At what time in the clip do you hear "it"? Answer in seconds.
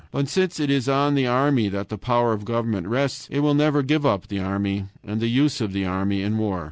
0.59-0.71, 3.29-3.41